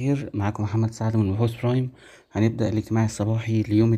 [0.00, 0.30] الخير.
[0.34, 1.90] معاكم محمد سعد من بحوث Prime.
[2.32, 3.94] هنبدأ الاجتماع الصباحي ليوم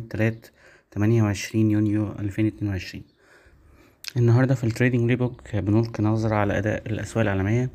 [0.91, 3.03] تمانية وعشرين يونيو ألفين اتنين وعشرين.
[4.17, 7.69] النهاردة في ال trading playbook بنلقي نظرة على أداء الأسواق العالمية.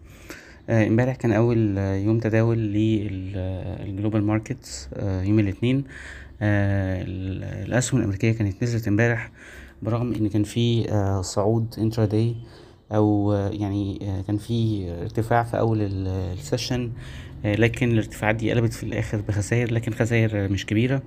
[0.68, 5.84] آه، امبارح كان أول يوم تداول لل global markets يوم الاثنين.
[6.42, 7.04] آه،
[7.66, 9.30] الأسهم الأمريكية كانت نزلت امبارح
[9.82, 12.36] برغم إن كان في آه، صعود intraday
[12.92, 16.90] أو يعني كان في ارتفاع في أول ال session
[17.44, 21.02] لكن الارتفاعات دي قلبت في الآخر بخسائر لكن خسائر مش كبيرة.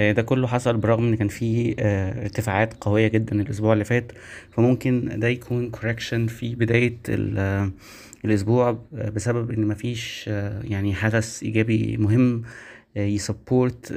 [0.00, 1.74] ده كله حصل برغم إن كان في
[2.22, 4.12] ارتفاعات قوية جدا الأسبوع اللي فات.
[4.50, 6.98] فممكن ده يكون correction في بداية
[8.24, 10.26] الأسبوع بسبب إن مفيش
[10.64, 12.42] يعني حدث إيجابي مهم
[12.96, 13.96] ي support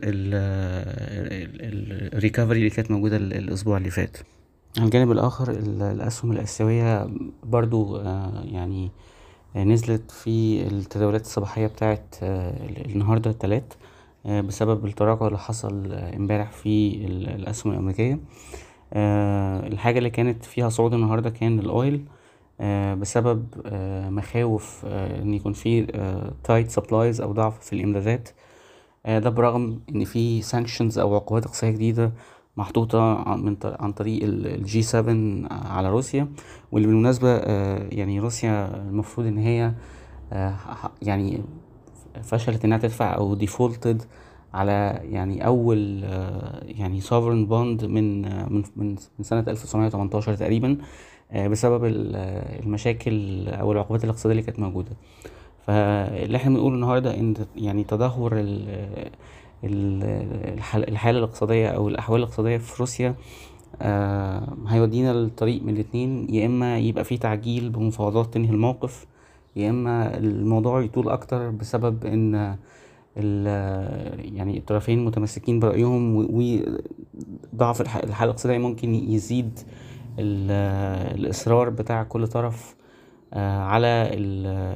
[2.13, 4.17] ال recovery اللي كانت موجودة الأسبوع اللي فات.
[4.77, 7.09] على الجانب الآخر الأسهم الآسيوية
[7.43, 7.97] برضو
[8.45, 8.91] يعني
[9.55, 13.73] نزلت في التداولات الصباحية بتاعت النهاردة التلات
[14.25, 18.19] بسبب التراجع اللي حصل امبارح في الأسهم الأمريكية.
[19.67, 22.05] الحاجة اللي كانت فيها صعود النهاردة كان ال oil
[23.01, 23.45] بسبب
[24.09, 25.85] مخاوف إن يكون في
[26.43, 28.29] tight supplies أو ضعف في الإمدادات.
[29.05, 32.11] ده برغم إن في sanctions أو عقوبات اقتصادية جديدة
[32.59, 33.01] محطوطة
[33.79, 35.13] عن طريق ال G7
[35.51, 36.27] على روسيا.
[36.71, 37.37] واللي بالمناسبة
[37.91, 39.73] يعني روسيا المفروض إن هي
[41.01, 41.41] يعني
[42.23, 44.03] فشلت إنها تدفع أو defaulted
[44.53, 46.03] على يعني أول
[46.63, 48.21] يعني sovereign bond من
[48.53, 50.77] من من سنة 1918 تقريبا
[51.35, 54.91] بسبب المشاكل أو العقوبات الاقتصادية اللي كانت موجودة.
[55.65, 58.31] فاللي إحنا بنقوله النهاردة إن يعني تدهور
[59.63, 63.15] الحالة الاقتصادية أو الأحوال الاقتصادية في روسيا
[64.67, 66.33] هيودينا لطريق من الاتنين.
[66.33, 69.05] يا إما يبقى في تعجيل بمفاوضات تنهي الموقف
[69.55, 72.55] يا إما الموضوع يطول أكتر بسبب إن
[74.35, 76.15] يعني الطرفين متمسكين برأيهم
[77.53, 79.59] وضعف الحالة الاقتصادية ممكن يزيد
[80.19, 82.75] الإصرار بتاع كل طرف
[83.33, 84.09] على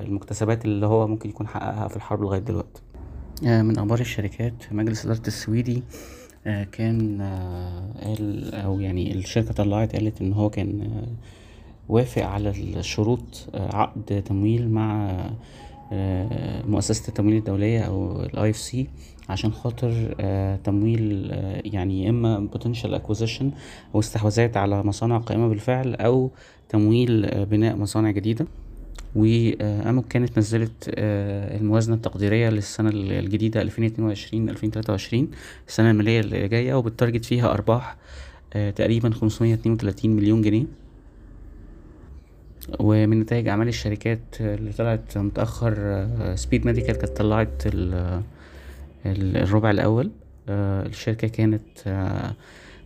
[0.06, 2.82] المكتسبات اللي هو ممكن يكون حققها في الحرب لغاية دلوقتي.
[3.42, 5.84] من أخبار الشركات مجلس إدارة السويدي
[6.72, 7.22] كان
[8.04, 10.90] قال أو يعني الشركة طلعت قالت إن هو كان
[11.90, 15.18] وافق على الشروط عقد تمويل مع
[16.68, 18.76] مؤسسة التمويل الدولية أو ال IFC
[19.30, 20.16] عشان خاطر
[20.64, 21.32] تمويل
[21.66, 23.46] يعني يا إما potential acquisition
[23.96, 26.32] أو استحواذات على مصانع قائمة بالفعل أو
[26.70, 28.46] تمويل بناء مصانع جديدة.
[29.16, 30.92] و AMOC كانت نزلت
[32.90, 35.32] الجديدة ألفين اتنين وعشرين ألفين تلاتة وعشرين
[35.68, 37.98] السنة المالية اللي جاية وب target فيها أرباح
[38.76, 40.66] تقريبا خمسمية اتنين وتلاتين مليون جنيه.
[42.80, 47.64] ومن نتائج أعمال الشركات اللي طلعت متأخر Speed Medical كانت طلعت
[49.06, 50.12] الربع الأول.
[50.50, 51.62] الشركة كانت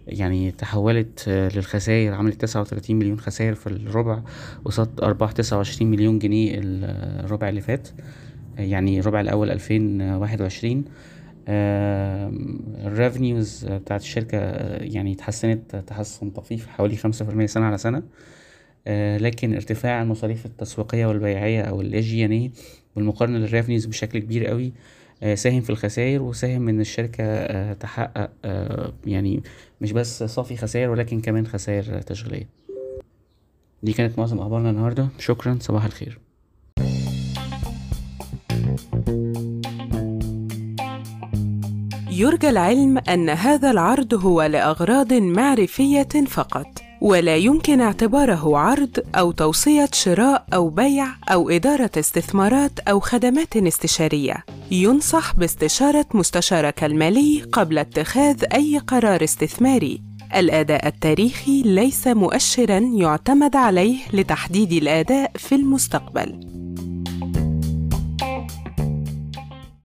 [0.07, 2.13] يعني تحولت للخسائر.
[2.13, 4.21] عملت تسعة وتلاتين مليون خسائر في الربع
[4.65, 7.87] قصاد ارباح تسعة وعشرين مليون جنيه الربع اللي فات.
[8.57, 10.85] يعني الربع الأول ألفين واحد وعشرين.
[12.85, 14.37] ال revenues بتاعت الشركة
[14.77, 18.03] يعني اتحسنت تحسن طفيف حوالي خمسة في المية سنة على سنة.
[19.17, 22.51] لكن ارتفاع المصاريف التسويقية والبيعية أو ال SG&A
[22.95, 24.73] بالمقارنة لل revenues بشكل كبير قوي
[25.33, 28.29] ساهم في الخسائر وساهم إن الشركة تحقق
[29.05, 29.43] يعني
[29.81, 32.49] مش بس صافي خسائر ولكن كمان خسائر تشغيلية.
[33.83, 35.07] دي كانت معظم أخبارنا النهاردة.
[35.19, 35.57] شكرا.
[35.61, 36.19] صباح الخير.
[42.11, 46.67] يرجى العلم أن هذا العرض هو لأغراض معرفية فقط
[47.01, 54.45] ولا يمكن اعتباره عرض أو توصية شراء أو بيع أو إدارة استثمارات أو خدمات استشارية.
[54.71, 60.01] ينصح باستشارة مستشارك المالي قبل اتخاذ أي قرار استثماري.
[60.35, 66.56] الأداء التاريخي ليس مؤشرا يعتمد عليه لتحديد الأداء في المستقبل.